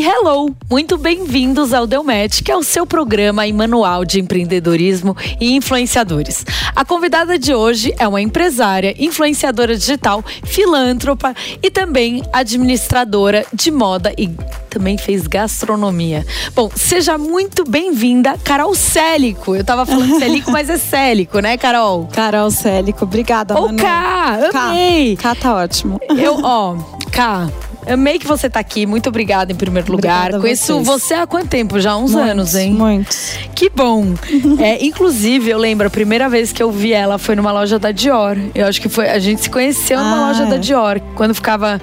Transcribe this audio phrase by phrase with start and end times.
[0.00, 5.14] E hello, muito bem-vindos ao Delmet, que é o seu programa e manual de empreendedorismo
[5.38, 6.42] e influenciadores.
[6.74, 14.10] A convidada de hoje é uma empresária, influenciadora digital, filântropa e também administradora de moda
[14.16, 14.30] e
[14.70, 16.24] também fez gastronomia.
[16.54, 19.54] Bom, seja muito bem-vinda, Carol Célico.
[19.54, 22.08] Eu tava falando Célico, mas é Célico, né, Carol?
[22.10, 25.14] Carol Célico, obrigada, Ou Cá, amei.
[25.16, 26.00] Cá tá ótimo.
[26.16, 26.78] Eu, ó,
[27.12, 27.50] Cá,
[27.86, 28.86] Amei que você tá aqui.
[28.86, 30.20] Muito obrigada em primeiro lugar.
[30.34, 31.80] Obrigada Conheço você há quanto tempo?
[31.80, 32.72] Já há uns Muitos, anos, hein?
[32.72, 33.32] Muitos.
[33.54, 34.14] Que bom.
[34.58, 37.90] É, inclusive, eu lembro, a primeira vez que eu vi ela foi numa loja da
[37.92, 38.36] Dior.
[38.54, 39.08] Eu acho que foi.
[39.08, 40.58] A gente se conheceu numa Ah, loja da é.
[40.58, 41.80] Dior, quando ficava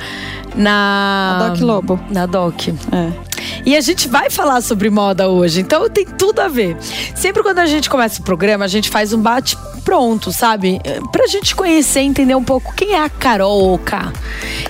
[0.55, 1.37] na.
[1.39, 1.99] Na Doc Lobo.
[2.11, 2.67] Na Doc.
[2.67, 3.27] É.
[3.65, 6.77] E a gente vai falar sobre moda hoje, então tem tudo a ver.
[7.15, 9.57] Sempre quando a gente começa o programa, a gente faz um bate
[9.91, 10.81] pronto, sabe?
[10.83, 13.79] Eh, Pra gente conhecer, entender um pouco quem é a Carol.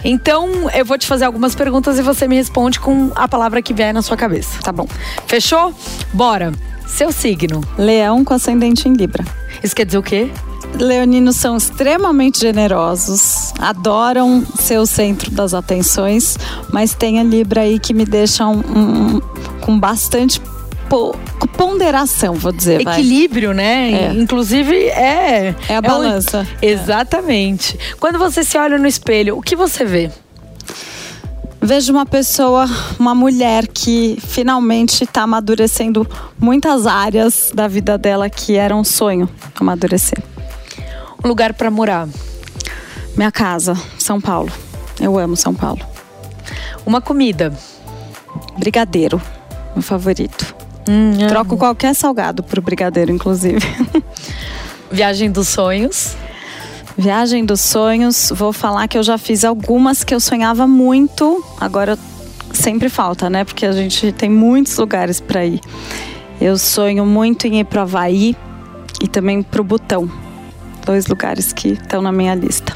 [0.03, 3.73] Então, eu vou te fazer algumas perguntas e você me responde com a palavra que
[3.73, 4.59] vier na sua cabeça.
[4.61, 4.87] Tá bom.
[5.25, 5.73] Fechou?
[6.13, 6.51] Bora.
[6.85, 7.61] Seu signo.
[7.79, 9.25] Leão com ascendente em Libra.
[9.63, 10.29] Isso quer dizer o quê?
[10.79, 16.37] Leoninos são extremamente generosos, adoram ser o centro das atenções,
[16.71, 19.21] mas tem a Libra aí que me deixa um- um-
[19.61, 20.39] com bastante
[20.89, 21.15] po-
[21.57, 22.83] ponderação, vou dizer.
[22.83, 22.93] vai.
[22.99, 23.91] Equilíbrio, né?
[23.91, 24.11] É.
[24.13, 25.55] Inclusive, é.
[25.67, 26.47] É a um- balança.
[26.61, 27.77] Exatamente.
[27.99, 30.11] Quando você se olha no espelho, o que você vê?
[31.59, 32.65] Vejo uma pessoa,
[32.99, 36.07] uma mulher que finalmente está amadurecendo
[36.39, 39.27] muitas áreas da vida dela que era um sonho
[39.59, 40.19] amadurecer.
[41.23, 42.07] Um lugar pra morar.
[43.17, 44.51] Minha casa, São Paulo.
[44.99, 45.81] Eu amo São Paulo.
[46.85, 47.51] Uma comida.
[48.57, 49.19] Brigadeiro,
[49.73, 50.55] meu favorito.
[50.89, 53.59] Hum, Troco qualquer salgado por brigadeiro, inclusive.
[54.91, 56.15] Viagem dos sonhos.
[56.97, 61.43] Viagem dos sonhos, vou falar que eu já fiz algumas que eu sonhava muito.
[61.61, 61.97] Agora
[62.51, 63.43] sempre falta, né?
[63.43, 65.61] Porque a gente tem muitos lugares para ir.
[66.41, 68.35] Eu sonho muito em ir para Havaí
[69.01, 70.09] e também para o Butão.
[70.85, 72.73] Dois lugares que estão na minha lista.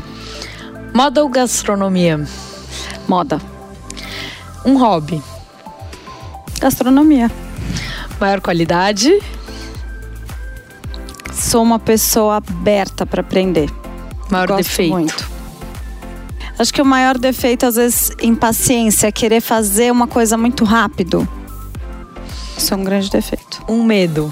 [0.94, 2.24] Moda ou gastronomia?
[3.08, 3.40] Moda,
[4.66, 5.22] Um hobby.
[6.60, 7.32] gastronomia.
[8.22, 9.20] Maior qualidade.
[11.34, 13.68] Sou uma pessoa aberta para aprender.
[14.30, 14.92] Maior Gosto defeito.
[14.92, 15.32] muito.
[16.60, 21.28] Acho que o maior defeito, às vezes, impaciência, é querer fazer uma coisa muito rápido.
[22.56, 23.64] Isso é um grande defeito.
[23.68, 24.32] Um medo.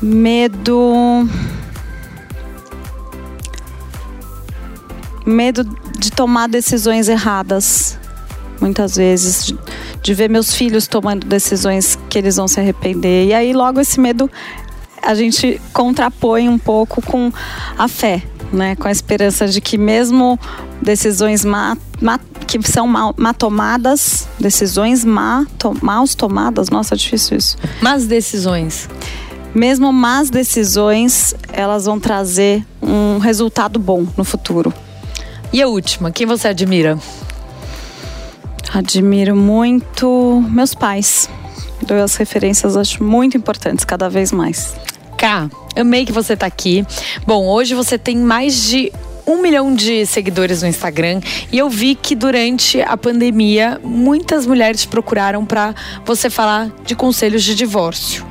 [0.00, 1.28] Medo.
[5.26, 5.64] Medo
[5.98, 7.98] de tomar decisões erradas.
[8.60, 9.52] Muitas vezes.
[10.02, 13.26] De, ver meus filhos tomando decisões que eles vão se arrepender.
[13.28, 14.30] E aí, logo, esse medo
[15.02, 17.32] a gente contrapõe um pouco com
[17.78, 18.76] a fé, né?
[18.76, 20.38] Com a esperança de que mesmo
[20.80, 26.96] decisões má, má- que são mal, má tomadas, decisões má, to, maus tomadas, nossa, é
[26.96, 27.56] difícil isso.
[27.80, 28.88] Mas decisões.
[29.54, 34.72] Mesmo más decisões, elas vão trazer um resultado bom no futuro.
[35.52, 36.98] E a última, quem você admira?
[38.72, 41.28] Admiro muito meus pais.
[41.82, 44.74] Dou as referências, acho muito importantes cada vez mais.
[45.18, 46.86] Cá, amei que você tá aqui.
[47.26, 48.90] Bom, hoje você tem mais de
[49.26, 51.20] um milhão de seguidores no Instagram
[51.52, 55.74] e eu vi que durante a pandemia muitas mulheres procuraram para
[56.04, 58.26] você falar de conselhos de divórcio.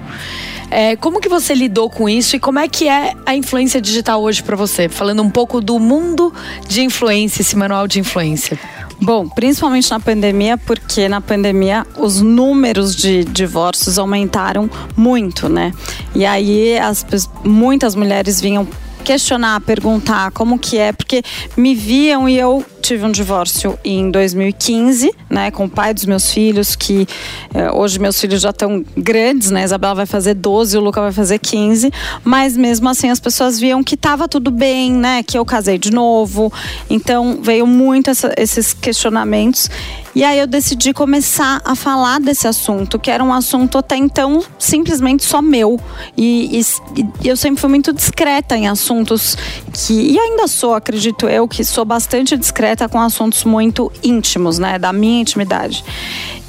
[0.69, 4.21] É, como que você lidou com isso e como é que é a influência digital
[4.21, 4.87] hoje para você?
[4.87, 6.33] Falando um pouco do mundo
[6.67, 8.57] de influência, esse manual de influência.
[9.01, 15.73] Bom, principalmente na pandemia, porque na pandemia os números de divórcios aumentaram muito, né?
[16.13, 17.03] E aí as,
[17.43, 18.67] muitas mulheres vinham
[19.03, 21.23] questionar, perguntar como que é, porque
[21.57, 26.29] me viam e eu tive um divórcio em 2015, né, com o pai dos meus
[26.31, 27.07] filhos, que
[27.53, 29.63] eh, hoje meus filhos já estão grandes, né?
[29.63, 31.89] Isabela vai fazer 12, o Luca vai fazer 15,
[32.23, 35.91] mas mesmo assim as pessoas viam que estava tudo bem, né, que eu casei de
[35.91, 36.51] novo.
[36.89, 39.69] Então veio muito essa- esses questionamentos.
[40.13, 44.43] E aí eu decidi começar a falar desse assunto, que era um assunto até então
[44.59, 45.79] simplesmente só meu.
[46.17, 49.37] E, e- e eu sempre fui muito discreta em assuntos
[49.73, 49.93] que.
[49.93, 54.77] E ainda sou, acredito eu, que sou bastante discreta com assuntos muito íntimos, né?
[54.77, 55.83] Da minha intimidade.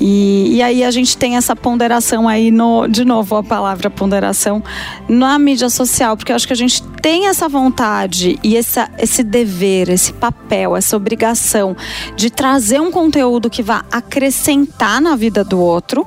[0.00, 4.62] E, e aí a gente tem essa ponderação aí no, de novo a palavra ponderação
[5.08, 9.22] na mídia social, porque eu acho que a gente tem essa vontade e essa, esse
[9.22, 11.76] dever, esse papel, essa obrigação
[12.16, 16.06] de trazer um conteúdo que vá acrescentar na vida do outro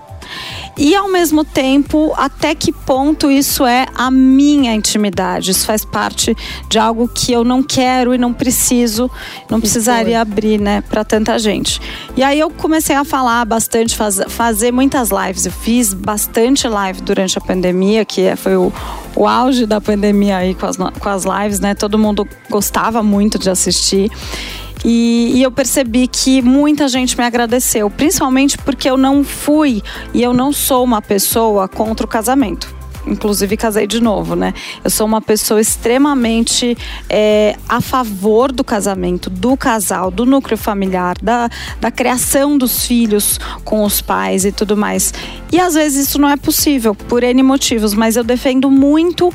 [0.77, 5.51] e ao mesmo tempo, até que ponto isso é a minha intimidade?
[5.51, 6.35] Isso faz parte
[6.67, 9.09] de algo que eu não quero e não preciso,
[9.49, 11.79] não precisaria abrir, né, para tanta gente.
[12.17, 15.45] E aí eu comecei a falar bastante, faz, fazer muitas lives.
[15.45, 18.71] Eu fiz bastante live durante a pandemia, que foi o,
[19.15, 21.73] o auge da pandemia aí com as, com as lives, né?
[21.73, 24.11] Todo mundo gostava muito de assistir.
[24.87, 29.81] E, e, eu percebi que muita gente me agradeceu, principalmente porque eu não fui
[30.13, 32.73] e eu não sou uma pessoa contra o casamento
[33.07, 34.51] inclusive casei de novo, né?
[34.83, 36.75] Eu sou uma pessoa extremamente
[37.07, 41.47] é, a favor do casamento, do casal, do núcleo familiar, da,
[41.79, 45.13] da criação dos filhos com os pais e tudo mais.
[45.51, 49.31] E às vezes isso não é possível, por N motivos, mas eu defendo muito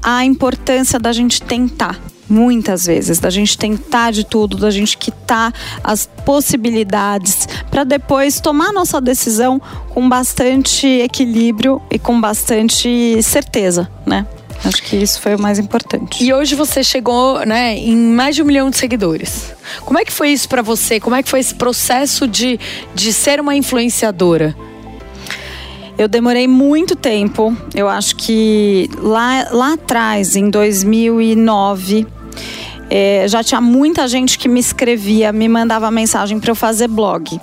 [0.00, 1.98] a importância da gente tentar
[2.30, 8.72] muitas vezes, da gente tentar de tudo, da gente quitar as possibilidades para depois tomar
[8.72, 9.60] nossa decisão
[9.90, 14.26] com bastante equilíbrio e com bastante certeza, né?
[14.64, 16.22] Acho que isso foi o mais importante.
[16.22, 19.54] E hoje você chegou, né, em mais de um milhão de seguidores.
[19.84, 21.00] Como é que foi isso para você?
[21.00, 22.60] Como é que foi esse processo de,
[22.94, 24.54] de ser uma influenciadora?
[25.96, 27.56] Eu demorei muito tempo.
[27.74, 32.06] Eu acho que lá, lá atrás, em 2009,
[32.90, 37.40] é, já tinha muita gente que me escrevia, me mandava mensagem para eu fazer blog.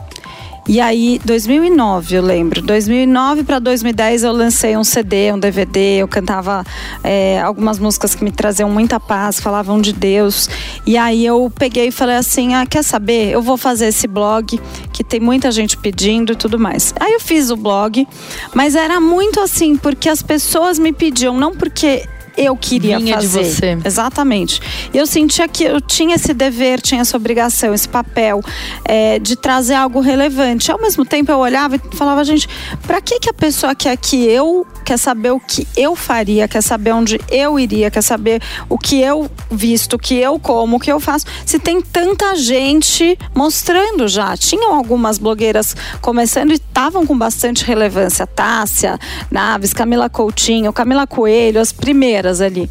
[0.70, 2.62] E aí, 2009, eu lembro.
[2.62, 6.02] 2009 para 2010 eu lancei um CD, um DVD.
[6.02, 6.62] Eu cantava
[7.02, 10.50] é, algumas músicas que me traziam muita paz, falavam de Deus.
[10.86, 13.32] E aí eu peguei e falei assim: ah, quer saber?
[13.32, 14.60] Eu vou fazer esse blog
[14.92, 16.94] que tem muita gente pedindo e tudo mais.
[17.00, 18.06] Aí eu fiz o blog,
[18.54, 22.04] mas era muito assim, porque as pessoas me pediam, não porque
[22.38, 23.44] eu queria Vinha fazer.
[23.44, 23.78] De você.
[23.84, 24.62] Exatamente.
[24.94, 28.42] Eu sentia que eu tinha esse dever, tinha essa obrigação, esse papel
[28.86, 30.72] é, de trazer algo relevante.
[30.72, 32.48] Ao mesmo tempo, eu olhava e falava, gente,
[32.86, 36.62] para que, que a pessoa quer que eu quer saber o que eu faria, quer
[36.62, 40.80] saber onde eu iria, quer saber o que eu visto, o que eu como, o
[40.80, 41.26] que eu faço.
[41.46, 44.38] Se tem tanta gente mostrando já.
[44.38, 48.26] Tinham algumas blogueiras começando e estavam com bastante relevância.
[48.28, 49.00] Tássia,
[49.32, 52.70] Naves, Camila Coutinho, Camila Coelho, as primeiras ali.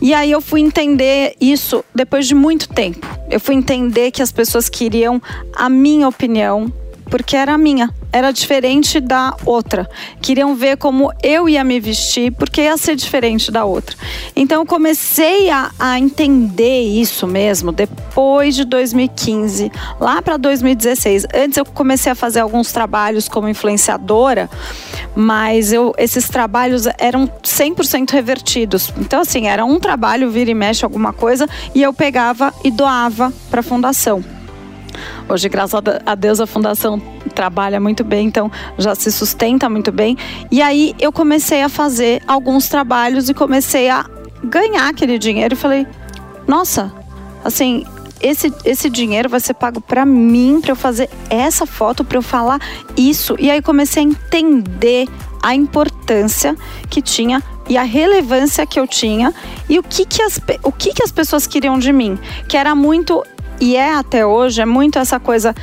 [0.00, 3.06] E aí eu fui entender isso depois de muito tempo.
[3.30, 5.22] Eu fui entender que as pessoas queriam
[5.54, 6.72] a minha opinião,
[7.10, 9.88] porque era minha era diferente da outra.
[10.20, 13.96] Queriam ver como eu ia me vestir, porque ia ser diferente da outra.
[14.36, 21.26] Então eu comecei a, a entender isso mesmo depois de 2015, lá para 2016.
[21.34, 24.50] Antes eu comecei a fazer alguns trabalhos como influenciadora,
[25.16, 28.92] mas eu, esses trabalhos eram 100% revertidos.
[28.98, 33.32] Então, assim, era um trabalho, vira e mexe alguma coisa, e eu pegava e doava
[33.50, 34.22] para a fundação.
[35.28, 37.00] Hoje, graças a Deus, a fundação
[37.34, 40.16] trabalha muito bem, então já se sustenta muito bem.
[40.50, 44.08] E aí eu comecei a fazer alguns trabalhos e comecei a
[44.44, 45.86] ganhar aquele dinheiro e falei:
[46.46, 46.92] "Nossa,
[47.44, 47.84] assim,
[48.20, 52.22] esse, esse dinheiro vai ser pago para mim, para eu fazer essa foto, para eu
[52.22, 52.60] falar
[52.96, 53.36] isso".
[53.38, 55.08] E aí comecei a entender
[55.42, 56.56] a importância
[56.88, 59.32] que tinha e a relevância que eu tinha
[59.68, 62.18] e o que, que, as, o que, que as pessoas queriam de mim.
[62.48, 63.24] Que era muito
[63.62, 65.54] e é até hoje, é muito essa coisa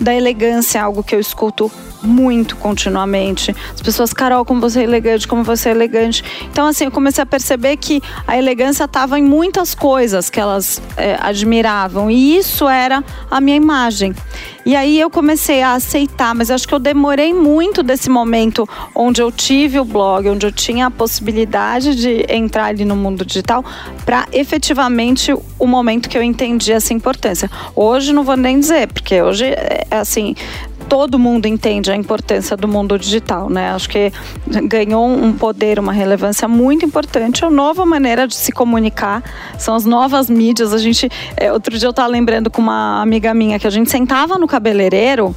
[0.00, 1.68] da elegância, algo que eu escuto
[2.02, 3.54] muito continuamente.
[3.74, 6.22] As pessoas, Carol, como você é elegante, como você é elegante.
[6.50, 10.80] Então, assim, eu comecei a perceber que a elegância estava em muitas coisas que elas
[10.96, 12.10] é, admiravam.
[12.10, 14.14] E isso era a minha imagem.
[14.64, 19.22] E aí eu comecei a aceitar, mas acho que eu demorei muito desse momento onde
[19.22, 23.64] eu tive o blog, onde eu tinha a possibilidade de entrar ali no mundo digital,
[24.04, 27.50] para efetivamente o momento que eu entendi essa importância.
[27.74, 30.34] Hoje não vou nem dizer, porque hoje é assim,
[30.90, 33.70] todo mundo entende a importância do mundo digital, né?
[33.70, 34.12] Acho que
[34.64, 39.22] ganhou um poder, uma relevância muito importante, é a nova maneira de se comunicar,
[39.56, 40.74] são as novas mídias.
[40.74, 43.88] A gente, é, outro dia eu estava lembrando com uma amiga minha que a gente
[43.88, 45.32] sentava no cabeleireiro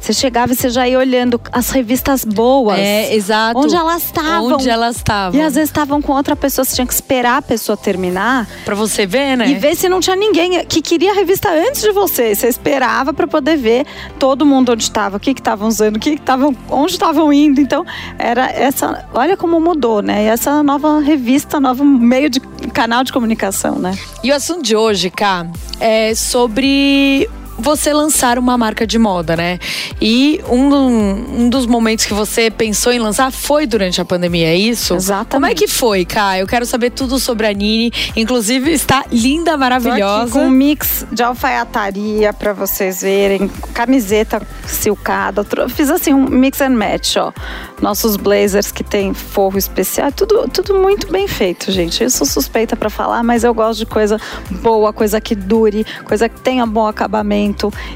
[0.00, 2.78] você chegava e você já ia olhando as revistas boas.
[2.78, 3.58] É, exato.
[3.58, 4.54] Onde elas estavam.
[4.54, 5.38] Onde elas estavam.
[5.38, 8.48] E às vezes estavam com outra pessoa, você tinha que esperar a pessoa terminar.
[8.64, 9.48] Pra você ver, né?
[9.48, 12.34] E ver se não tinha ninguém que queria a revista antes de você.
[12.34, 13.86] Você esperava para poder ver
[14.18, 17.60] todo mundo onde estava, o que estavam usando, o que estavam, onde estavam indo.
[17.60, 17.84] Então,
[18.18, 19.06] era essa.
[19.12, 20.24] Olha como mudou, né?
[20.24, 22.40] E essa nova revista, novo meio de
[22.72, 23.96] canal de comunicação, né?
[24.24, 25.46] E o assunto de hoje, Cá,
[25.78, 27.28] é sobre
[27.60, 29.58] você lançar uma marca de moda, né?
[30.00, 34.56] E um, um dos momentos que você pensou em lançar foi durante a pandemia, é
[34.56, 34.94] isso?
[34.94, 35.30] Exatamente.
[35.30, 36.42] Como é que foi, Kai?
[36.42, 37.92] Eu quero saber tudo sobre a Nini.
[38.16, 40.32] Inclusive, está linda, maravilhosa.
[40.32, 45.44] Com um mix de alfaiataria para vocês verem, camiseta silcada.
[45.68, 47.32] Fiz assim um mix and match, ó.
[47.80, 52.02] Nossos blazers que tem forro especial, tudo, tudo muito bem feito, gente.
[52.02, 54.18] Eu sou suspeita para falar, mas eu gosto de coisa
[54.50, 57.49] boa, coisa que dure, coisa que tenha bom acabamento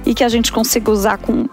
[0.04, 1.48] e que a gente consiga usar com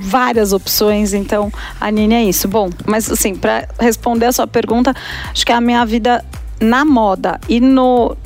[0.00, 2.48] várias opções, então a Nini é isso.
[2.48, 4.94] Bom, mas assim, para responder a sua pergunta,
[5.30, 6.24] acho que a minha vida
[6.60, 8.16] na moda e no,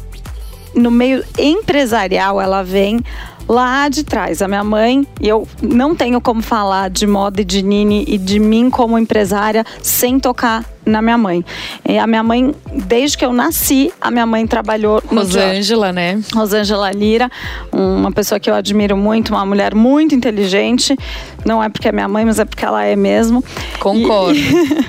[0.75, 3.01] no meio empresarial, ela vem
[3.49, 4.41] lá de trás.
[4.43, 8.19] A minha mãe, e eu não tenho como falar de moda e de Nini e
[8.19, 11.45] de mim como empresária sem tocar na minha mãe.
[11.89, 12.55] E a minha mãe,
[12.87, 16.21] desde que eu nasci, a minha mãe trabalhou no Rosângela, né?
[16.35, 17.31] Rosângela Lira,
[17.73, 20.97] uma pessoa que eu admiro muito, uma mulher muito inteligente.
[21.45, 23.45] Não é porque é minha mãe, mas é porque ela é mesmo.
[23.79, 24.39] Concordo.
[24.39, 24.83] E,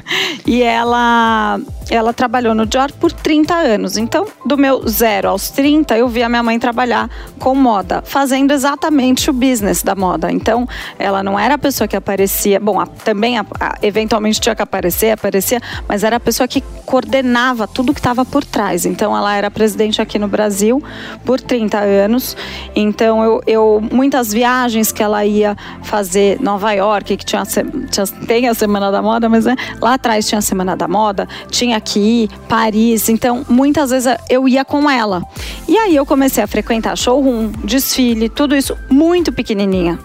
[0.59, 1.59] e ela
[1.90, 3.98] ela trabalhou no Dior por 30 anos.
[3.98, 7.10] Então, do meu zero aos 30, eu vi a minha mãe trabalhar
[7.40, 10.32] com moda, fazendo exatamente o business da moda.
[10.32, 14.56] Então, ela não era a pessoa que aparecia, bom, a, também a, a, eventualmente tinha
[14.56, 18.86] que aparecer, aparecia, mas era a pessoa que coordenava tudo que estava por trás.
[18.86, 20.82] Então, ela era presidente aqui no Brasil
[21.25, 22.36] por 30 anos.
[22.75, 28.48] Então, eu, eu muitas viagens que ela ia fazer Nova York, que tinha, tinha tem
[28.48, 32.30] a Semana da Moda, mas né, lá atrás tinha a Semana da Moda, tinha aqui,
[32.48, 33.10] Paris.
[33.10, 35.24] Então, muitas vezes eu ia com ela.
[35.68, 40.00] E aí eu comecei a frequentar showroom, desfile, tudo isso muito pequenininha.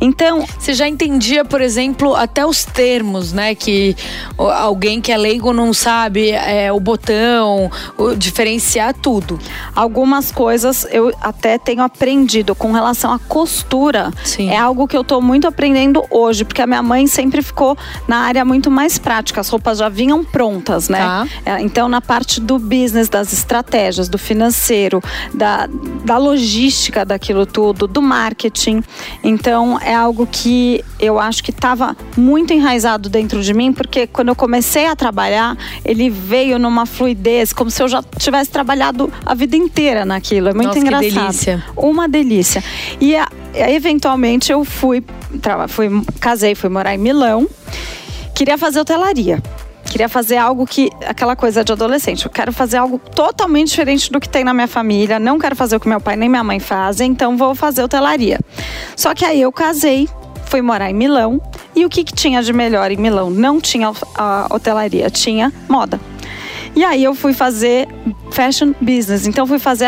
[0.00, 0.44] Então.
[0.58, 3.54] Você já entendia, por exemplo, até os termos, né?
[3.54, 3.96] Que
[4.36, 9.38] alguém que é leigo não sabe é, o botão, o, diferenciar tudo.
[9.74, 14.10] Algumas coisas eu até tenho aprendido com relação à costura.
[14.24, 14.50] Sim.
[14.50, 17.76] É algo que eu estou muito aprendendo hoje, porque a minha mãe sempre ficou
[18.08, 19.40] na área muito mais prática.
[19.40, 20.98] As roupas já vinham prontas, né?
[20.98, 21.26] Tá.
[21.44, 25.68] É, então, na parte do business, das estratégias, do financeiro, da,
[26.04, 28.82] da logística daquilo tudo, do marketing.
[29.22, 34.28] Então, é algo que eu acho que estava muito enraizado dentro de mim, porque quando
[34.28, 39.32] eu comecei a trabalhar, ele veio numa fluidez, como se eu já tivesse trabalhado a
[39.32, 40.48] vida inteira naquilo.
[40.48, 41.08] É muito Nossa, engraçado.
[41.08, 41.64] Que delícia.
[41.76, 42.64] Uma delícia.
[43.00, 43.14] E
[43.54, 45.04] eventualmente eu fui,
[45.68, 45.88] fui,
[46.18, 47.46] casei, fui morar em Milão,
[48.34, 49.40] queria fazer hotelaria.
[49.90, 50.90] Queria fazer algo que.
[51.06, 52.24] aquela coisa de adolescente.
[52.24, 55.18] Eu quero fazer algo totalmente diferente do que tem na minha família.
[55.18, 58.38] Não quero fazer o que meu pai nem minha mãe fazem, então vou fazer hotelaria.
[58.94, 60.08] Só que aí eu casei,
[60.46, 61.40] fui morar em Milão.
[61.74, 63.30] E o que, que tinha de melhor em Milão?
[63.30, 66.00] Não tinha a hotelaria, tinha moda.
[66.74, 67.88] E aí eu fui fazer
[68.30, 69.26] fashion business.
[69.26, 69.86] Então fui fazer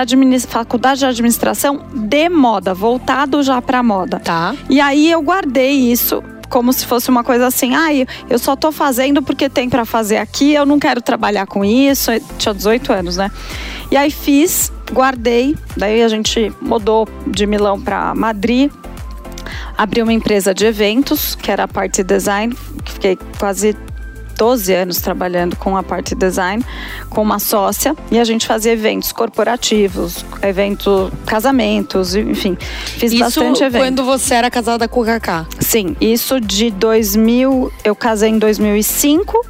[0.48, 4.18] faculdade de administração de moda, voltado já para moda.
[4.20, 4.54] Tá.
[4.70, 8.56] E aí eu guardei isso como se fosse uma coisa assim, ai, ah, eu só
[8.56, 12.10] tô fazendo porque tem para fazer aqui, eu não quero trabalhar com isso.
[12.10, 13.30] Eu tinha 18 anos, né?
[13.90, 18.70] E aí fiz, guardei, daí a gente mudou de Milão para Madrid.
[19.76, 23.76] Abri uma empresa de eventos, que era a parte design, fiquei quase
[24.38, 26.64] 12 anos trabalhando com a parte design,
[27.10, 32.56] com uma sócia, e a gente fazia eventos corporativos, eventos, casamentos, enfim.
[32.86, 33.82] Fiz isso bastante evento.
[33.82, 35.44] quando você era casada com o Kaká?
[35.58, 39.44] Sim, isso de 2000, eu casei em 2005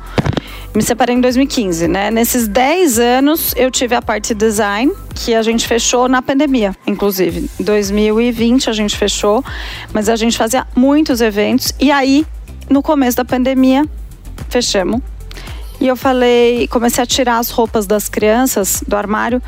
[0.75, 2.11] me separei em 2015, né?
[2.11, 7.51] Nesses 10 anos eu tive a parte design, que a gente fechou na pandemia, inclusive.
[7.59, 9.43] Em 2020 a gente fechou,
[9.93, 12.25] mas a gente fazia muitos eventos e aí
[12.71, 13.85] no começo da pandemia
[14.49, 15.01] fechamos.
[15.81, 19.41] E eu falei, comecei a tirar as roupas das crianças do armário.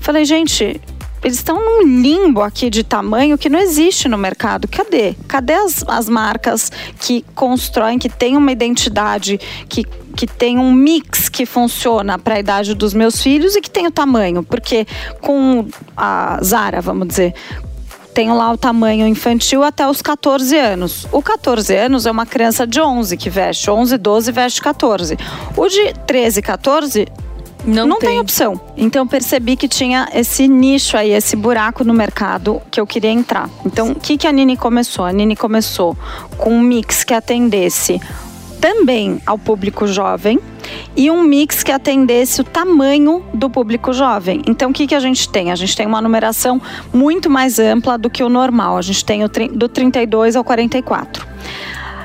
[0.00, 0.80] Falei, gente,
[1.22, 4.68] eles estão num limbo aqui de tamanho que não existe no mercado.
[4.68, 5.14] Cadê?
[5.28, 9.38] Cadê as, as marcas que constroem, que têm uma identidade,
[9.68, 9.84] que,
[10.16, 13.86] que tem um mix que funciona para a idade dos meus filhos e que tem
[13.86, 14.42] o tamanho?
[14.42, 14.86] Porque
[15.20, 17.34] com a Zara, vamos dizer,
[18.16, 21.06] tenho lá o tamanho infantil até os 14 anos.
[21.12, 25.18] O 14 anos é uma criança de 11 que veste, 11, 12 veste 14.
[25.54, 27.06] O de 13, 14
[27.66, 28.10] não, não tem.
[28.10, 28.18] tem.
[28.18, 28.58] opção.
[28.74, 33.50] Então percebi que tinha esse nicho aí, esse buraco no mercado que eu queria entrar.
[33.66, 35.04] Então, o que, que a Nini começou?
[35.04, 35.94] A Nini começou
[36.38, 38.00] com um mix que atendesse
[38.66, 40.40] também ao público jovem
[40.96, 44.42] e um mix que atendesse o tamanho do público jovem.
[44.44, 45.52] Então, o que, que a gente tem?
[45.52, 46.60] A gente tem uma numeração
[46.92, 48.76] muito mais ampla do que o normal.
[48.76, 51.24] A gente tem o do 32 ao 44.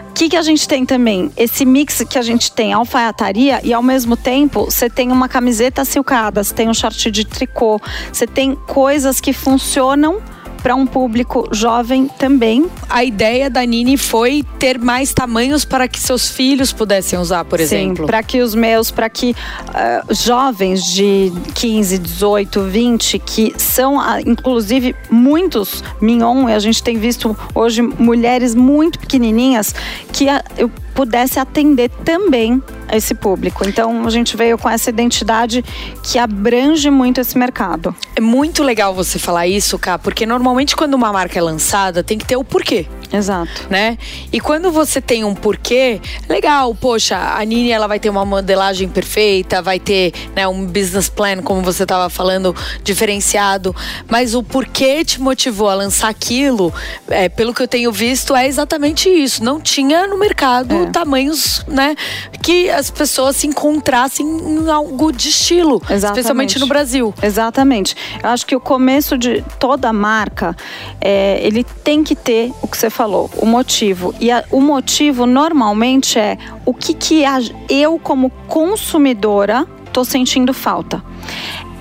[0.08, 1.32] O que, que a gente tem também?
[1.36, 5.84] Esse mix que a gente tem alfaiataria e ao mesmo tempo você tem uma camiseta
[5.84, 7.82] silcada, você tem um short de tricô,
[8.14, 10.22] você tem coisas que funcionam
[10.62, 12.66] para um público jovem também.
[12.90, 17.60] A ideia da Nini foi ter mais tamanhos para que seus filhos pudessem usar, por
[17.60, 18.06] exemplo.
[18.06, 24.20] para que os meus, para que uh, jovens de 15, 18, 20, que são uh,
[24.26, 29.74] inclusive muitos mignon, e a gente tem visto hoje mulheres muito pequenininhas
[30.14, 33.68] que uh, eu pudesse atender também esse público.
[33.68, 35.64] Então a gente veio com essa identidade
[36.04, 37.96] que abrange muito esse mercado.
[38.16, 42.18] É muito legal você falar isso, Cá, porque normalmente quando uma marca é lançada tem
[42.18, 42.88] que ter o porquê.
[43.12, 43.68] Exato.
[43.70, 43.98] Né?
[44.32, 46.00] E quando você tem um porquê,
[46.30, 51.10] legal, poxa, a Nini ela vai ter uma modelagem perfeita, vai ter né, um business
[51.10, 53.76] plan, como você estava falando, diferenciado.
[54.08, 56.74] Mas o porquê te motivou a lançar aquilo,
[57.10, 59.44] é, pelo que eu tenho visto, é exatamente isso.
[59.44, 60.86] Não tinha no mercado é.
[60.88, 61.96] tamanhos, né?
[62.42, 65.82] Que as pessoas se encontrassem em algo de estilo.
[65.84, 66.06] Exatamente.
[66.06, 67.14] Especialmente no Brasil.
[67.22, 67.96] Exatamente.
[68.24, 70.56] Eu acho que o começo de toda marca,
[71.00, 74.14] é, ele tem que ter o que você falou, o motivo.
[74.20, 77.40] E a, o motivo normalmente é o que, que a,
[77.70, 81.04] eu, como consumidora, estou sentindo falta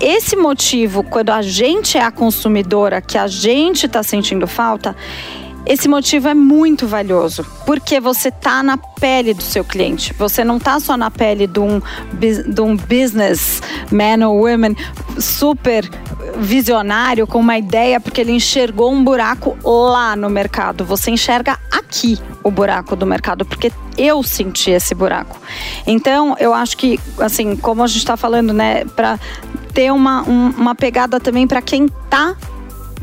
[0.01, 4.95] esse motivo, quando a gente é a consumidora, que a gente está sentindo falta,
[5.63, 10.11] esse motivo é muito valioso, porque você está na pele do seu cliente.
[10.13, 11.79] Você não está só na pele de um,
[12.19, 13.61] de um business
[13.91, 14.75] man ou woman
[15.19, 15.87] super
[16.37, 20.83] visionário com uma ideia, porque ele enxergou um buraco lá no mercado.
[20.85, 25.39] Você enxerga aqui o buraco do mercado, porque eu senti esse buraco.
[25.85, 29.19] Então, eu acho que, assim, como a gente está falando, né, para
[29.73, 32.35] ter uma, um, uma pegada também para quem está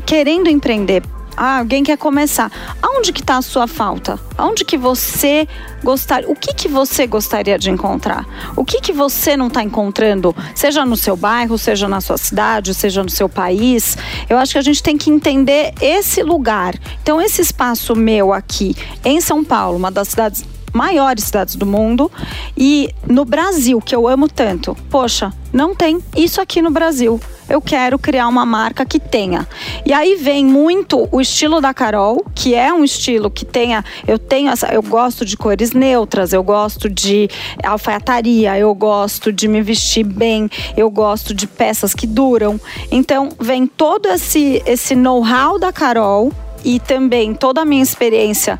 [0.05, 1.03] querendo empreender,
[1.41, 2.51] ah, alguém quer começar.
[2.81, 4.19] Aonde que está a sua falta?
[4.37, 5.47] Aonde que você
[5.81, 6.29] gostaria?
[6.29, 8.25] O que que você gostaria de encontrar?
[8.57, 10.35] O que que você não está encontrando?
[10.53, 13.97] Seja no seu bairro, seja na sua cidade, seja no seu país.
[14.29, 16.75] Eu acho que a gente tem que entender esse lugar.
[17.01, 20.43] Então, esse espaço meu aqui em São Paulo, uma das cidades
[20.73, 22.11] maiores cidades do mundo
[22.57, 24.75] e no Brasil, que eu amo tanto.
[24.89, 27.19] Poxa, não tem isso aqui no Brasil.
[27.49, 29.47] Eu quero criar uma marca que tenha.
[29.83, 34.19] E aí vem muito o estilo da Carol, que é um estilo que tenha, eu
[34.19, 37.27] tenho essa, eu gosto de cores neutras, eu gosto de
[37.63, 42.61] alfaiataria, eu gosto de me vestir bem, eu gosto de peças que duram.
[42.91, 46.31] Então, vem todo esse esse know-how da Carol
[46.63, 48.59] e também toda a minha experiência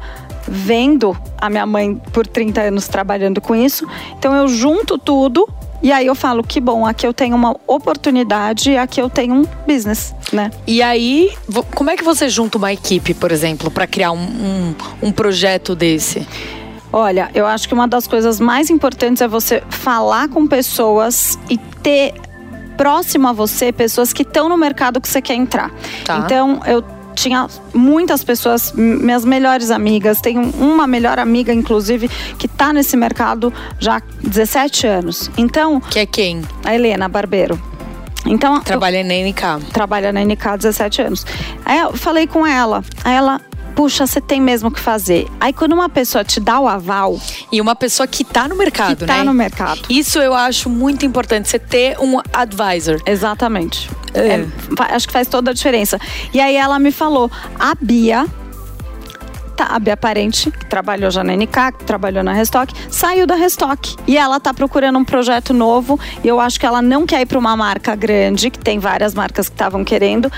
[0.49, 3.87] vendo a minha mãe por 30 anos trabalhando com isso.
[4.17, 5.47] Então eu junto tudo
[5.81, 9.45] e aí eu falo que bom, aqui eu tenho uma oportunidade, aqui eu tenho um
[9.65, 10.51] business, né?
[10.67, 11.31] E aí,
[11.73, 15.75] como é que você junta uma equipe, por exemplo, para criar um, um, um projeto
[15.75, 16.27] desse?
[16.91, 21.57] Olha, eu acho que uma das coisas mais importantes é você falar com pessoas e
[21.57, 22.13] ter
[22.75, 25.71] próximo a você pessoas que estão no mercado que você quer entrar.
[26.03, 26.17] Tá.
[26.17, 26.83] Então, eu
[27.21, 33.53] tinha muitas pessoas, minhas melhores amigas, tenho uma melhor amiga, inclusive, que está nesse mercado
[33.79, 35.29] já há 17 anos.
[35.37, 35.79] Então.
[35.79, 36.41] Que é quem?
[36.63, 37.59] A Helena Barbeiro.
[38.25, 39.71] Então, trabalha eu, na NK.
[39.71, 41.25] Trabalha na NK há 17 anos.
[41.65, 42.83] Aí eu falei com ela.
[43.03, 43.41] Aí ela,
[43.79, 45.25] puxa, você tem mesmo que fazer.
[45.39, 47.17] Aí quando uma pessoa te dá o aval.
[47.49, 49.23] E uma pessoa que tá no mercado, que tá né?
[49.23, 49.83] no mercado.
[49.89, 53.01] Isso eu acho muito importante, você ter um advisor.
[53.05, 53.89] Exatamente.
[54.13, 54.41] É.
[54.41, 54.47] É,
[54.93, 55.97] acho que faz toda a diferença.
[56.33, 58.27] E aí ela me falou: a Bia
[59.59, 63.35] tá, a Bia Parente, que trabalhou já na NK, que trabalhou na Restock, saiu da
[63.35, 63.97] Restock.
[64.07, 65.99] E ela tá procurando um projeto novo.
[66.23, 69.13] E eu acho que ela não quer ir para uma marca grande, que tem várias
[69.13, 70.31] marcas que estavam querendo.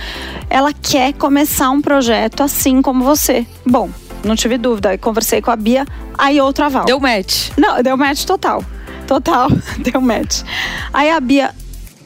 [0.50, 3.46] Ela quer começar um projeto assim como você.
[3.64, 3.92] Bom,
[4.26, 4.90] não tive dúvida.
[4.90, 5.86] Aí conversei com a Bia,
[6.18, 6.86] aí outro aval.
[6.86, 7.52] Deu match.
[7.58, 8.66] Não, deu match total.
[9.06, 10.42] Total, deu match.
[10.92, 11.54] Aí a Bia,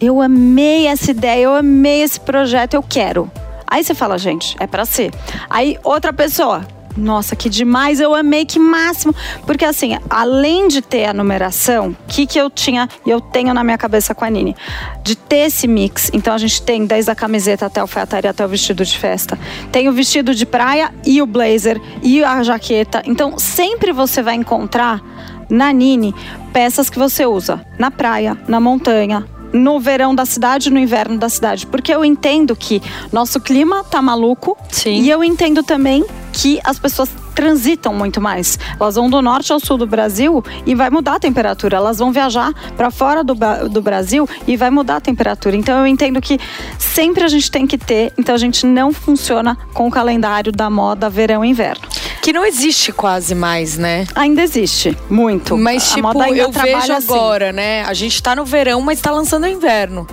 [0.01, 3.31] eu amei essa ideia, eu amei esse projeto, eu quero.
[3.65, 5.13] Aí você fala, gente, é para ser.
[5.49, 6.65] Aí outra pessoa,
[6.97, 9.13] nossa, que demais, eu amei, que máximo.
[9.45, 13.53] Porque assim, além de ter a numeração, o que, que eu tinha e eu tenho
[13.53, 14.55] na minha cabeça com a Nini?
[15.03, 16.09] De ter esse mix.
[16.13, 19.37] Então a gente tem desde a camiseta até o alfaiataria, até o vestido de festa.
[19.71, 23.01] Tem o vestido de praia e o blazer e a jaqueta.
[23.05, 25.01] Então sempre você vai encontrar
[25.49, 26.13] na Nini
[26.51, 31.29] peças que você usa na praia, na montanha, no verão da cidade, no inverno da
[31.29, 35.01] cidade, porque eu entendo que nosso clima tá maluco Sim.
[35.01, 38.59] e eu entendo também que as pessoas transitam muito mais.
[38.79, 41.77] Elas vão do norte ao sul do Brasil e vai mudar a temperatura.
[41.77, 43.35] Elas vão viajar para fora do,
[43.69, 45.55] do Brasil e vai mudar a temperatura.
[45.55, 46.39] Então eu entendo que
[46.77, 50.69] sempre a gente tem que ter, então a gente não funciona com o calendário da
[50.69, 51.87] moda verão e inverno.
[52.25, 54.07] Que não existe quase mais, né?
[54.15, 55.55] Ainda existe, muito.
[55.55, 57.13] Mas, tipo, eu vejo assim.
[57.13, 57.83] agora, né?
[57.83, 60.07] A gente tá no verão, mas tá lançando o inverno.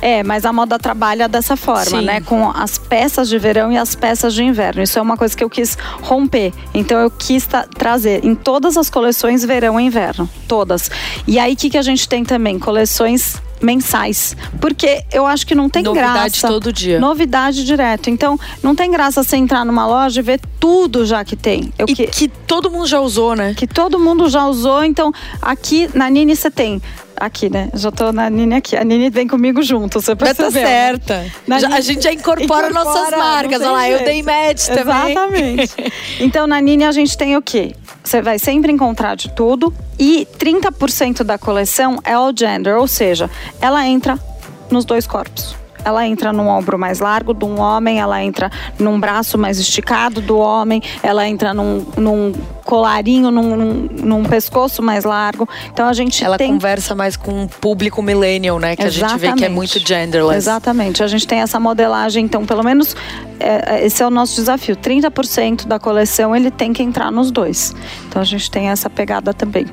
[0.00, 2.06] É, mas a moda trabalha dessa forma, Sim.
[2.06, 2.22] né?
[2.22, 4.82] Com as peças de verão e as peças de inverno.
[4.82, 6.54] Isso é uma coisa que eu quis romper.
[6.72, 7.46] Então eu quis
[7.76, 10.26] trazer em todas as coleções verão e inverno.
[10.48, 10.90] Todas.
[11.26, 12.58] E aí o que, que a gente tem também?
[12.58, 14.36] Coleções mensais.
[14.60, 16.48] Porque eu acho que não tem Novidade graça.
[16.48, 16.98] todo dia.
[16.98, 18.10] Novidade direto.
[18.10, 21.72] Então, não tem graça você entrar numa loja e ver tudo já que tem.
[21.78, 23.54] Eu E que, que todo mundo já usou, né?
[23.54, 24.84] que todo mundo já usou.
[24.84, 26.80] Então, aqui na Nini você tem.
[27.20, 27.68] Aqui, né?
[27.74, 28.74] Já tô na Nini aqui.
[28.74, 30.50] A Nini vem comigo junto, você tá percebeu?
[30.52, 30.66] né?
[30.66, 31.26] certa.
[31.46, 33.60] Já- a Nini- gente já incorpora, nossas Incorpora, marcas.
[33.60, 34.08] não Olha lá, tem eu jeito.
[34.10, 35.10] dei match também.
[35.12, 35.92] Exatamente.
[36.18, 37.74] então, na Nini a gente tem o quê?
[38.02, 39.72] Você vai sempre encontrar de tudo.
[39.98, 43.28] E 30% da coleção é all gender, ou seja,
[43.60, 44.18] ela entra
[44.70, 45.54] nos dois corpos.
[45.84, 50.20] Ela entra num ombro mais largo de um homem, ela entra num braço mais esticado
[50.20, 52.32] do homem, ela entra num, num
[52.64, 55.48] colarinho, num, num- num pescoço mais largo.
[55.72, 58.76] Então a gente Ela tem conversa mais com o público millennial, né?
[58.76, 59.50] Que a gente vê que é Exatamente.
[59.54, 60.36] muito genderless.
[60.36, 61.02] Exatamente.
[61.02, 62.94] A gente tem essa modelagem, então, pelo menos
[63.38, 64.76] é, é, esse é o nosso desafio.
[64.76, 67.74] 30% da coleção ele tem que entrar nos dois.
[68.08, 69.66] Então a gente tem essa pegada também.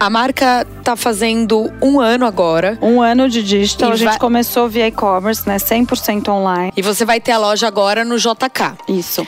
[0.00, 2.78] A marca tá fazendo um ano agora.
[2.80, 5.58] Um ano de digital, E a gente vai- começou via e-commerce, né?
[5.58, 6.72] 100% online.
[6.76, 8.74] E você vai ter a loja agora no JK.
[8.88, 9.26] Isso.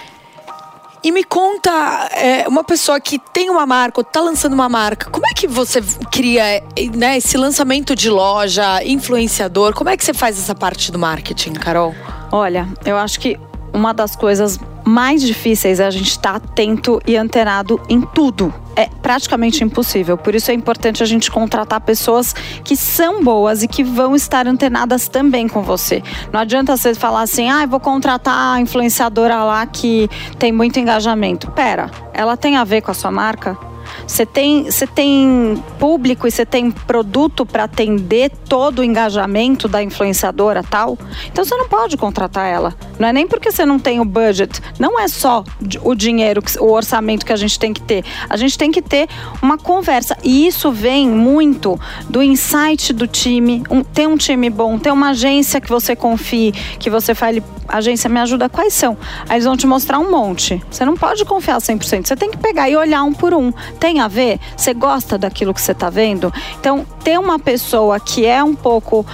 [1.03, 1.71] E me conta,
[2.13, 5.47] é, uma pessoa que tem uma marca, ou tá lançando uma marca, como é que
[5.49, 6.63] você cria
[6.95, 9.73] né, esse lançamento de loja, influenciador?
[9.75, 11.95] Como é que você faz essa parte do marketing, Carol?
[12.31, 13.41] Olha, eu acho que
[13.73, 14.59] uma das coisas
[14.91, 18.53] mais difíceis é a gente estar atento e antenado em tudo.
[18.75, 20.19] É praticamente impossível.
[20.19, 24.49] Por isso é importante a gente contratar pessoas que são boas e que vão estar
[24.49, 26.03] antenadas também com você.
[26.33, 31.51] Não adianta você falar assim, ah, vou contratar a influenciadora lá que tem muito engajamento.
[31.53, 33.70] Pera, ela tem a ver com a sua marca?
[34.07, 39.83] Você tem, você tem público e você tem produto para atender todo o engajamento da
[39.83, 40.99] influenciadora tal?
[41.27, 42.75] Então você não pode contratar ela.
[42.99, 44.61] Não é nem porque você não tem o budget.
[44.79, 45.45] Não é só
[45.83, 48.05] o dinheiro, o orçamento que a gente tem que ter.
[48.29, 49.09] A gente tem que ter
[49.43, 50.17] uma conversa.
[50.23, 53.63] E isso vem muito do insight do time.
[53.71, 58.09] Um, ter um time bom, ter uma agência que você confie, que você fale, agência
[58.11, 58.97] me ajuda, quais são?
[59.29, 60.63] Aí eles vão te mostrar um monte.
[60.71, 62.07] Você não pode confiar 100%.
[62.07, 63.53] Você tem que pegar e olhar um por um.
[63.79, 64.41] Tem a ver?
[64.57, 66.33] Você gosta daquilo que você está vendo?
[66.59, 69.07] Então, ter uma pessoa que é um pouco.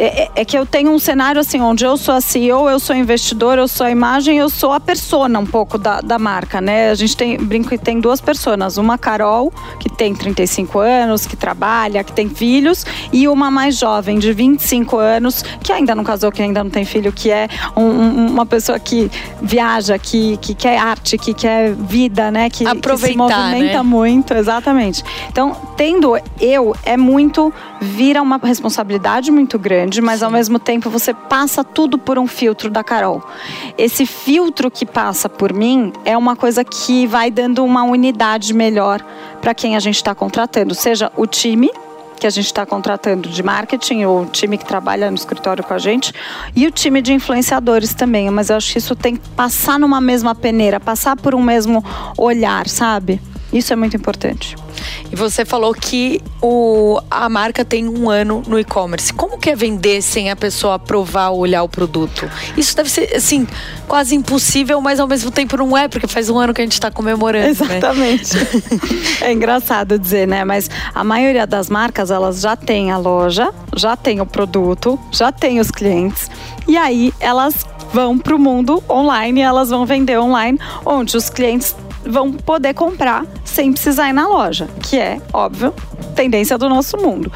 [0.00, 2.78] É, é- é que eu tenho um cenário assim, onde eu sou a CEO, eu
[2.78, 6.60] sou investidor, eu sou a imagem, eu sou a persona um pouco da, da marca,
[6.60, 6.90] né?
[6.90, 8.76] A gente tem, brinco que tem duas personas.
[8.76, 14.18] Uma Carol, que tem 35 anos, que trabalha, que tem filhos, e uma mais jovem,
[14.18, 17.82] de 25 anos, que ainda não casou, que ainda não tem filho, que é um-
[17.82, 19.10] um- uma pessoa que
[19.42, 22.48] viaja, que, que quer arte, que quer vida, né?
[22.48, 23.82] Que, que se movimenta né?
[23.82, 25.02] muito, exatamente.
[25.28, 27.52] Então, tendo eu, é muito.
[27.80, 32.70] Vira uma responsabilidade muito grande, mas ao mesmo tempo você passa tudo por um filtro
[32.70, 33.22] da Carol.
[33.76, 39.04] Esse filtro que passa por mim é uma coisa que vai dando uma unidade melhor
[39.40, 41.70] para quem a gente está contratando, seja o time
[42.18, 45.72] que a gente está contratando de marketing, ou o time que trabalha no escritório com
[45.72, 46.12] a gente,
[46.54, 48.28] e o time de influenciadores também.
[48.30, 51.84] Mas eu acho que isso tem que passar numa mesma peneira, passar por um mesmo
[52.16, 53.20] olhar, sabe?
[53.52, 54.56] Isso é muito importante.
[55.10, 59.12] E você falou que o, a marca tem um ano no e-commerce.
[59.12, 62.30] Como que é vender sem a pessoa provar ou olhar o produto?
[62.56, 63.46] Isso deve ser, assim,
[63.86, 66.74] quase impossível, mas ao mesmo tempo não é, porque faz um ano que a gente
[66.74, 67.78] está comemorando, né?
[67.78, 68.36] Exatamente.
[69.22, 70.44] é engraçado dizer, né?
[70.44, 75.32] Mas a maioria das marcas, elas já têm a loja, já tem o produto, já
[75.32, 76.30] tem os clientes.
[76.66, 81.74] E aí elas vão para o mundo online, elas vão vender online, onde os clientes
[82.04, 85.74] vão poder comprar sem precisar ir na loja, que é, óbvio,
[86.14, 87.32] tendência do nosso mundo.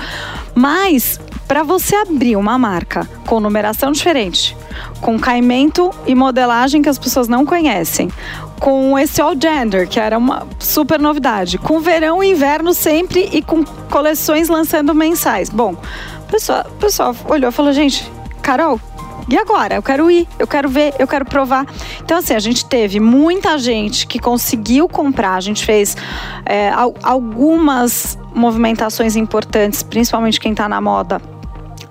[0.54, 4.56] Mas para você abrir uma marca com numeração diferente,
[5.00, 8.10] com caimento e modelagem que as pessoas não conhecem,
[8.58, 13.42] com esse all gender, que era uma super novidade, com verão e inverno sempre e
[13.42, 15.50] com coleções lançando mensais.
[15.50, 18.80] Bom, o pessoal, pessoal olhou e falou: gente, Carol,
[19.28, 19.76] e agora?
[19.76, 21.66] Eu quero ir, eu quero ver, eu quero provar.
[22.02, 25.34] Então, assim, a gente teve muita gente que conseguiu comprar.
[25.34, 25.96] A gente fez
[26.44, 31.20] é, al- algumas movimentações importantes, principalmente quem está na moda.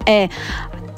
[0.06, 0.30] É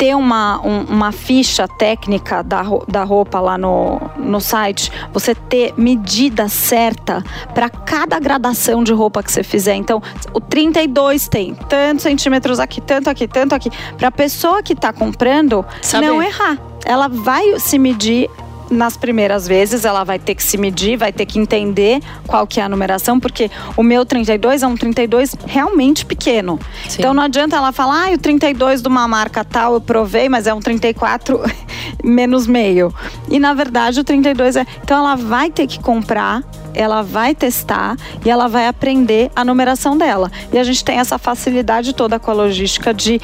[0.04, 5.74] ter uma, um- uma ficha técnica da, da roupa lá no, no site, você ter
[5.78, 9.76] medida certa para cada gradação de roupa que você fizer.
[9.76, 10.02] Então,
[10.34, 13.70] o 32 tem tantos centímetros aqui, tanto aqui, tanto aqui.
[13.98, 16.08] Para a pessoa que está comprando Saber.
[16.08, 16.58] não errar.
[16.86, 18.30] Ela vai se medir
[18.74, 22.60] nas primeiras vezes ela vai ter que se medir, vai ter que entender qual que
[22.60, 26.60] é a numeração, porque o meu 32 é um 32 realmente pequeno.
[26.88, 26.98] Sim.
[27.00, 30.48] Então não adianta ela falar, ah, o 32 de uma marca tal eu provei, mas
[30.48, 31.40] é um 34
[32.04, 32.94] menos meio.
[33.30, 34.66] E na verdade o 32 é.
[34.84, 36.44] Então ela vai ter que comprar
[36.76, 40.32] ela vai testar e ela vai aprender a numeração dela.
[40.52, 43.22] E a gente tem essa facilidade toda com a logística de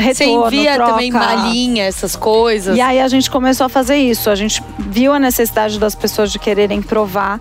[0.00, 0.92] retorno, Você envia troca.
[0.92, 2.76] também malinha, essas coisas.
[2.76, 4.30] E aí a gente começou a fazer isso.
[4.30, 7.40] A gente viu a necessidade das pessoas de quererem provar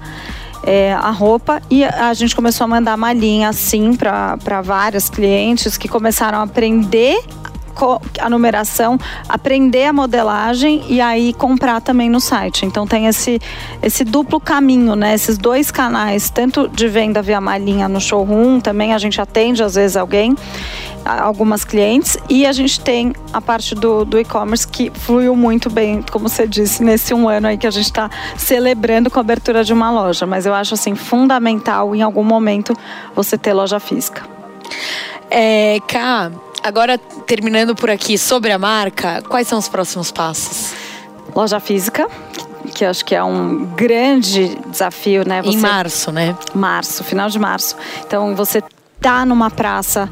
[0.63, 5.87] é, a roupa e a gente começou a mandar malinha assim para vários clientes que
[5.87, 7.19] começaram a aprender
[8.19, 12.65] a numeração, aprender a modelagem e aí comprar também no site.
[12.65, 13.39] Então tem esse,
[13.81, 15.13] esse duplo caminho, né?
[15.13, 19.75] Esses dois canais, tanto de venda via malinha no showroom, também a gente atende às
[19.75, 20.35] vezes alguém
[21.05, 26.03] algumas clientes e a gente tem a parte do, do e-commerce que fluiu muito bem,
[26.11, 29.63] como você disse, nesse um ano aí que a gente está celebrando com a abertura
[29.63, 30.25] de uma loja.
[30.25, 32.75] Mas eu acho assim fundamental em algum momento
[33.15, 34.23] você ter loja física.
[35.29, 36.31] É, Cá,
[36.65, 40.73] agora terminando por aqui sobre a marca, quais são os próximos passos?
[41.35, 42.07] Loja física,
[42.73, 45.43] que acho que é um grande desafio, né?
[45.43, 45.55] Você...
[45.55, 46.35] Em março, né?
[46.55, 47.75] Março, final de março.
[48.05, 48.63] Então você
[48.99, 50.09] tá numa praça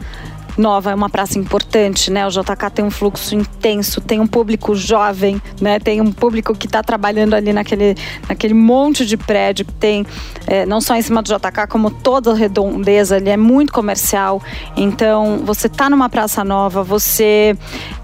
[0.57, 2.25] nova, é uma praça importante, né?
[2.25, 5.79] O JK tem um fluxo intenso, tem um público jovem, né?
[5.79, 7.95] Tem um público que está trabalhando ali naquele,
[8.27, 10.05] naquele monte de prédio que tem,
[10.47, 14.41] é, não só em cima do JK, como toda a redondeza, ele é muito comercial.
[14.75, 17.55] Então, você está numa praça nova, você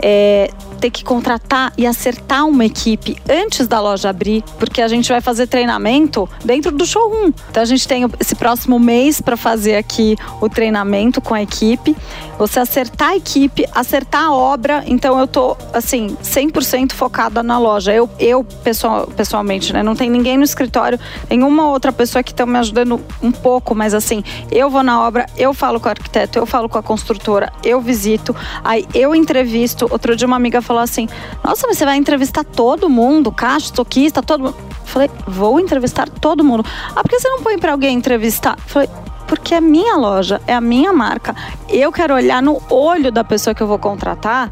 [0.01, 5.09] é, ter que contratar e acertar uma equipe antes da loja abrir, porque a gente
[5.09, 7.31] vai fazer treinamento dentro do showroom.
[7.49, 11.95] Então a gente tem esse próximo mês para fazer aqui o treinamento com a equipe.
[12.37, 14.83] Você acertar a equipe, acertar a obra.
[14.87, 17.93] Então eu tô assim 100% focada na loja.
[17.93, 22.31] Eu eu pessoal, pessoalmente, né, não tem ninguém no escritório, tem uma outra pessoa que
[22.31, 25.89] está me ajudando um pouco, mas assim, eu vou na obra, eu falo com o
[25.89, 29.87] arquiteto, eu falo com a construtora, eu visito, aí eu entrevisto.
[29.89, 31.09] Outro dia uma amiga falou assim:
[31.43, 34.55] Nossa, mas você vai entrevistar todo mundo, caixa, estoquista, todo mundo.
[34.69, 36.63] Eu falei, vou entrevistar todo mundo.
[36.95, 38.55] Ah, por que você não põe para alguém entrevistar?
[38.57, 38.89] Eu falei,
[39.27, 41.35] porque é minha loja, é a minha marca.
[41.67, 44.51] Eu quero olhar no olho da pessoa que eu vou contratar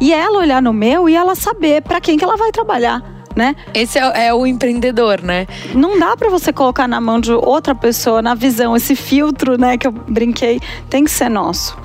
[0.00, 3.02] e ela olhar no meu e ela saber para quem que ela vai trabalhar.
[3.34, 3.54] Né?
[3.74, 5.46] Esse é, é, o empreendedor, né?
[5.74, 9.76] Não dá para você colocar na mão de outra pessoa, na visão, esse filtro, né,
[9.76, 11.76] que eu brinquei, tem que ser nosso.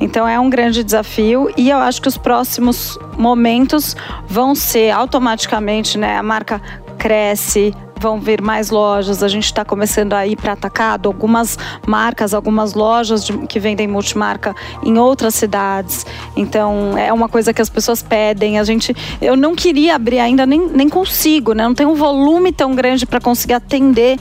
[0.00, 5.98] Então é um grande desafio e eu acho que os próximos momentos vão ser automaticamente,
[5.98, 6.16] né?
[6.16, 6.60] A marca
[6.98, 9.22] cresce, vão vir mais lojas.
[9.22, 13.86] A gente está começando a ir para atacado, algumas marcas, algumas lojas de, que vendem
[13.86, 16.06] multimarca em outras cidades.
[16.36, 18.58] Então é uma coisa que as pessoas pedem.
[18.58, 21.64] A gente, eu não queria abrir ainda, nem, nem consigo, né?
[21.64, 24.18] Não tem um volume tão grande para conseguir atender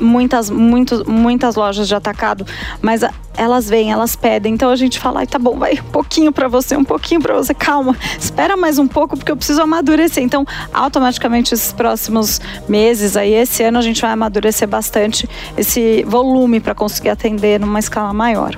[0.00, 2.46] muitas, muito, muitas lojas de atacado,
[2.80, 3.02] mas
[3.36, 4.54] elas vêm, elas pedem.
[4.54, 7.54] Então a gente fala, tá bom, vai um pouquinho para você, um pouquinho para você,
[7.54, 10.22] calma, espera mais um pouco porque eu preciso amadurecer.
[10.22, 16.60] Então, automaticamente esses próximos meses aí, esse ano a gente vai amadurecer bastante esse volume
[16.60, 18.56] para conseguir atender numa escala maior.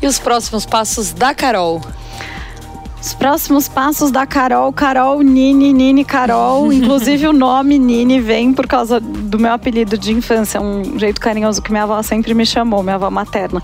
[0.00, 1.80] E os próximos passos da Carol?
[3.06, 6.72] Os próximos passos da Carol, Carol, Nini, Nini, Carol.
[6.74, 11.62] Inclusive o nome Nini vem por causa do meu apelido de infância, um jeito carinhoso
[11.62, 13.62] que minha avó sempre me chamou, minha avó materna,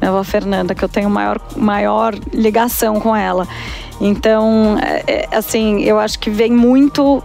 [0.00, 3.46] minha avó Fernanda, que eu tenho maior, maior ligação com ela.
[4.00, 7.22] Então, é, é assim, eu acho que vem muito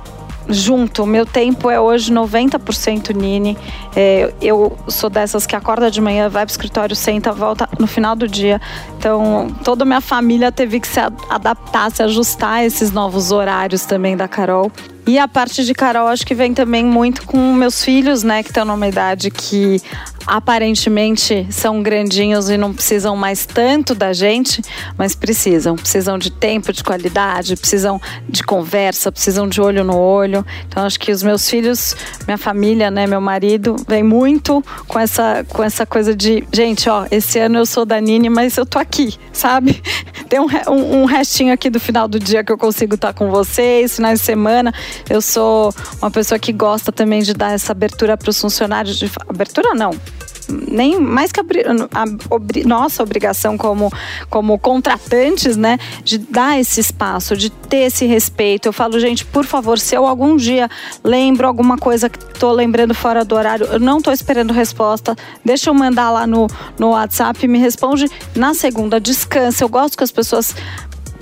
[0.48, 1.06] junto.
[1.06, 3.58] Meu tempo é hoje 90% Nini.
[3.96, 8.16] É, eu sou dessas que acorda de manhã, vai pro escritório, senta, volta no final
[8.16, 8.62] do dia.
[8.98, 14.16] Então, toda minha família teve que se adaptar, se ajustar a esses novos horários também
[14.16, 14.72] da Carol.
[15.06, 18.50] E a parte de Carol acho que vem também muito com meus filhos, né, que
[18.50, 19.82] estão numa idade que
[20.26, 24.62] aparentemente são grandinhos e não precisam mais tanto da gente,
[24.98, 25.76] mas precisam.
[25.76, 30.46] Precisam de tempo de qualidade, precisam de conversa, precisam de olho no olho.
[30.68, 35.46] Então acho que os meus filhos, minha família, né, meu marido, vem muito com essa,
[35.50, 38.80] com essa coisa de, gente, ó, esse ano eu sou da Nini, mas eu tô
[38.80, 39.82] aqui, sabe?
[40.30, 43.30] Tem um, um, um restinho aqui do final do dia que eu consigo estar com
[43.30, 44.74] vocês, finais de semana.
[45.10, 48.98] Eu sou uma pessoa que gosta também de dar essa abertura para os funcionários.
[48.98, 49.92] De, abertura não,
[50.50, 51.44] nem mais que a,
[51.94, 52.06] a,
[52.68, 53.92] nossa obrigação como,
[54.30, 58.68] como contratantes, né, de dar esse espaço, de ter esse respeito.
[58.68, 60.70] Eu falo, gente, por favor, se eu algum dia
[61.04, 65.70] lembro alguma coisa que estou lembrando fora do horário, eu não estou esperando resposta, deixa
[65.70, 69.64] eu mandar lá no, no WhatsApp, me responde na segunda, descansa.
[69.64, 70.56] Eu gosto que as pessoas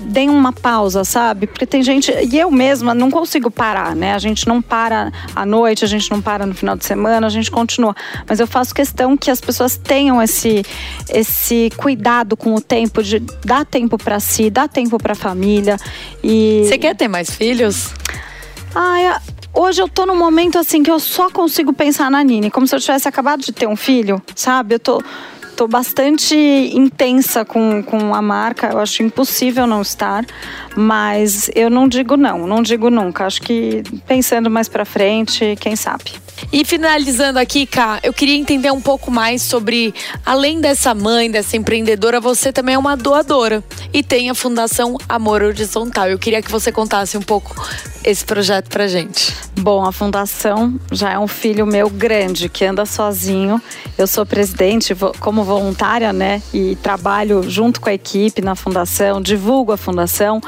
[0.02, 1.46] deem uma pausa, sabe?
[1.46, 4.14] Porque tem gente, e eu mesma não consigo parar, né?
[4.14, 7.30] A gente não para à noite, a gente não para no final de semana, a
[7.30, 7.94] gente continua.
[8.28, 10.64] Mas eu faço questão que as pessoas tenham esse,
[11.08, 15.76] esse cuidado com o tempo, de dar tempo para si, dar tempo para a família.
[16.22, 16.62] E...
[16.66, 17.92] Você quer ter mais filhos?
[18.74, 19.20] Ah,
[19.54, 22.74] Hoje eu tô num momento assim que eu só consigo pensar na Nini, como se
[22.74, 24.76] eu tivesse acabado de ter um filho, sabe?
[24.76, 25.02] Eu tô
[25.62, 26.34] tô bastante
[26.74, 30.26] intensa com, com a marca, eu acho impossível não estar,
[30.74, 33.26] mas eu não digo não, não digo nunca.
[33.26, 36.14] Acho que pensando mais para frente, quem sabe.
[36.50, 39.94] E finalizando aqui, Ká, eu queria entender um pouco mais sobre,
[40.26, 45.42] além dessa mãe, dessa empreendedora, você também é uma doadora e tem a Fundação Amor
[45.42, 46.08] Horizontal.
[46.08, 47.54] Eu queria que você contasse um pouco
[48.04, 49.32] esse projeto pra gente.
[49.58, 53.62] Bom, a fundação já é um filho meu grande que anda sozinho.
[53.96, 56.42] Eu sou presidente como voluntária, né?
[56.52, 60.40] E trabalho junto com a equipe na fundação, divulgo a fundação.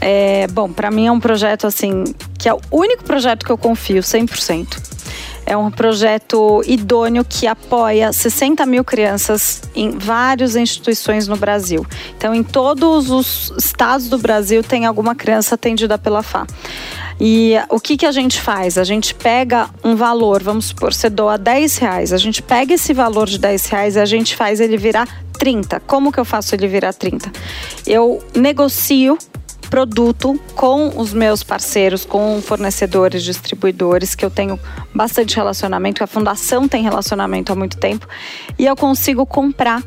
[0.00, 2.04] É, bom, para mim é um projeto assim
[2.38, 4.93] que é o único projeto que eu confio 100%.
[5.46, 11.86] É um projeto idôneo que apoia 60 mil crianças em várias instituições no Brasil.
[12.16, 16.46] Então, em todos os estados do Brasil tem alguma criança atendida pela FA.
[17.20, 18.76] E o que, que a gente faz?
[18.76, 22.12] A gente pega um valor, vamos supor, você doa 10 reais.
[22.12, 25.80] A gente pega esse valor de 10 reais e a gente faz ele virar 30.
[25.80, 27.30] Como que eu faço ele virar 30?
[27.86, 29.16] Eu negocio
[29.70, 34.58] produto com os meus parceiros, com fornecedores, distribuidores, que eu tenho
[34.94, 38.06] bastante relacionamento, a fundação tem relacionamento há muito tempo,
[38.58, 39.82] e eu consigo comprar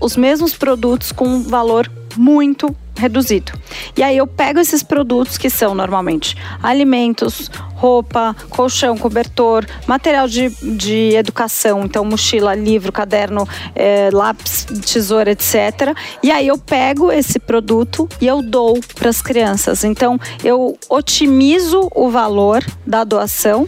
[0.00, 3.52] os mesmos produtos com um valor muito reduzido.
[3.96, 10.48] E aí eu pego esses produtos que são normalmente alimentos, roupa, colchão, cobertor, material de,
[10.48, 15.94] de educação, então mochila, livro, caderno, é, lápis, tesoura, etc.
[16.22, 19.84] E aí eu pego esse produto e eu dou para as crianças.
[19.84, 23.66] Então eu otimizo o valor da doação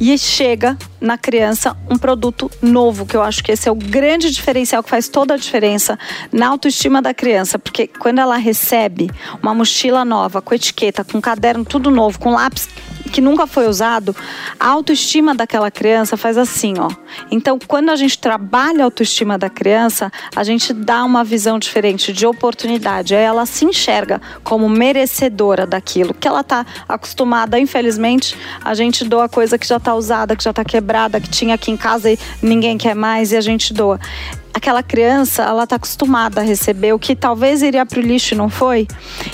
[0.00, 4.30] e chega na criança um produto novo, que eu acho que esse é o grande
[4.30, 5.98] diferencial que faz toda a diferença
[6.32, 9.10] na autoestima da criança, porque quando ela recebe
[9.42, 12.68] uma mochila nova, com etiqueta, com caderno tudo novo, com lápis
[13.10, 14.14] que nunca foi usado,
[14.58, 16.88] a autoestima daquela criança faz assim, ó.
[17.30, 22.12] Então, quando a gente trabalha a autoestima da criança, a gente dá uma visão diferente
[22.12, 23.14] de oportunidade.
[23.14, 27.58] Aí ela se enxerga como merecedora daquilo que ela está acostumada.
[27.58, 31.54] Infelizmente, a gente doa coisa que já está usada, que já está quebrada, que tinha
[31.54, 33.98] aqui em casa e ninguém quer mais e a gente doa
[34.52, 38.48] aquela criança, ela está acostumada a receber o que talvez iria para o lixo, não
[38.48, 38.86] foi?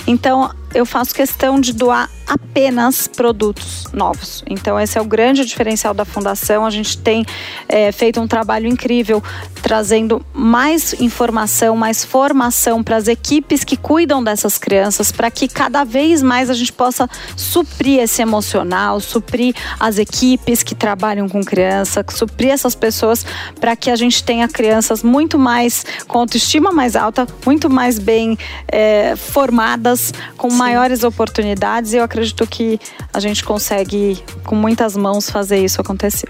[0.05, 4.43] Então, eu faço questão de doar apenas produtos novos.
[4.47, 6.65] Então, esse é o grande diferencial da Fundação.
[6.65, 7.25] A gente tem
[7.67, 9.23] é, feito um trabalho incrível
[9.61, 15.83] trazendo mais informação, mais formação para as equipes que cuidam dessas crianças, para que cada
[15.83, 22.05] vez mais a gente possa suprir esse emocional, suprir as equipes que trabalham com criança,
[22.09, 23.25] suprir essas pessoas
[23.59, 28.37] para que a gente tenha crianças muito mais com autoestima mais alta, muito mais bem
[28.67, 30.57] é, formadas, com Sim.
[30.67, 31.93] Maiores oportunidades.
[31.93, 32.79] E eu acredito que
[33.13, 36.29] a gente consegue, com muitas mãos, fazer isso acontecer.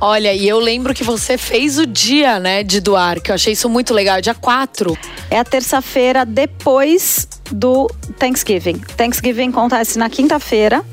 [0.00, 3.52] Olha, e eu lembro que você fez o dia, né, de doar, que eu achei
[3.52, 4.98] isso muito legal, dia 4.
[5.30, 8.78] É a terça-feira depois do Thanksgiving.
[8.96, 10.84] Thanksgiving acontece na quinta-feira.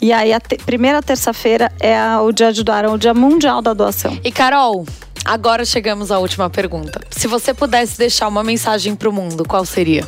[0.00, 3.14] E aí, a te primeira terça-feira é a, o dia de doar, é o dia
[3.14, 4.18] mundial da doação.
[4.24, 4.84] E Carol,
[5.24, 7.00] agora chegamos à última pergunta.
[7.10, 10.06] Se você pudesse deixar uma mensagem para o mundo, qual seria?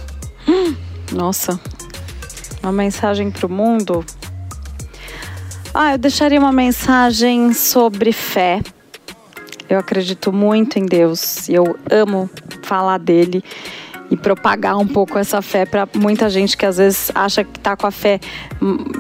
[0.49, 0.75] Hum,
[1.13, 1.61] nossa,
[2.63, 4.05] uma mensagem para o mundo.
[5.73, 8.61] Ah, eu deixaria uma mensagem sobre fé.
[9.69, 12.29] Eu acredito muito em Deus e eu amo
[12.63, 13.43] falar dele
[14.11, 17.77] e propagar um pouco essa fé para muita gente que às vezes acha que está
[17.77, 18.19] com a fé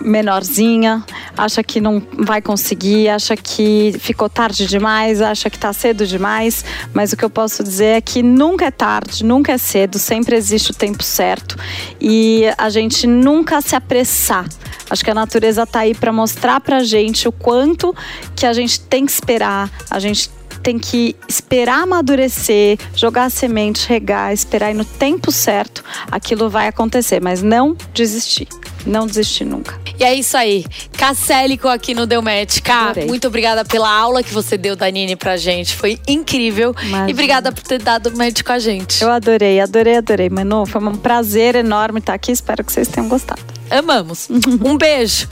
[0.03, 1.05] menorzinha,
[1.37, 6.65] acha que não vai conseguir, acha que ficou tarde demais, acha que está cedo demais.
[6.95, 10.37] Mas o que eu posso dizer é que nunca é tarde, nunca é cedo, sempre
[10.37, 11.57] existe o tempo certo
[12.01, 14.47] e a gente nunca se apressar.
[14.89, 17.95] Acho que a natureza está aí para mostrar para gente o quanto
[18.35, 20.31] que a gente tem que esperar, a gente
[20.63, 26.69] tem que esperar amadurecer, jogar a semente, regar, esperar e no tempo certo aquilo vai
[26.69, 28.49] acontecer, mas não desistir.
[28.87, 29.79] Não desistir nunca.
[29.99, 30.65] E é isso aí.
[30.97, 32.61] Cacélico aqui no Deu Match.
[32.61, 35.77] Cá, muito obrigada pela aula que você deu, Danine, pra gente.
[35.77, 36.75] Foi incrível.
[36.83, 37.11] Imagina.
[37.11, 39.03] E obrigada por ter dado match com a gente.
[39.03, 40.31] Eu adorei, adorei, adorei.
[40.31, 42.33] Manu, foi um prazer enorme estar aqui.
[42.33, 43.43] Espero que vocês tenham gostado.
[43.71, 44.29] Amamos.
[44.65, 45.29] um beijo.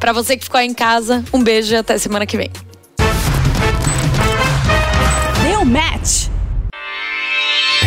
[0.00, 2.50] Para você que ficou aí em casa, um beijo e até semana que vem.